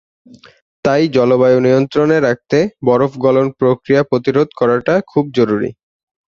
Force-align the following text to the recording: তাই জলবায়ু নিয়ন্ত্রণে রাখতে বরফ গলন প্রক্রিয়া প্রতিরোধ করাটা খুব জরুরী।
তাই 0.85 1.03
জলবায়ু 1.15 1.59
নিয়ন্ত্রণে 1.59 2.17
রাখতে 2.19 2.57
বরফ 2.85 3.11
গলন 3.17 3.47
প্রক্রিয়া 3.59 4.01
প্রতিরোধ 4.03 4.49
করাটা 4.59 4.93
খুব 5.07 5.25
জরুরী। 5.37 5.69